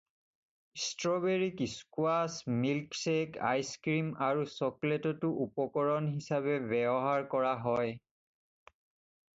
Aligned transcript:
ষ্ট্ৰ'বেৰিক 0.83 1.59
squash, 1.73 2.39
milk 2.63 2.97
shake, 3.01 3.37
ice cream 3.51 4.09
আৰু 4.29 4.49
চকলেটতো 4.55 5.31
উপকৰণ 5.47 6.09
হিচাপে 6.17 6.59
ব্যৱহাৰ 6.75 7.29
কৰা 7.37 7.55
হয়। 7.69 7.95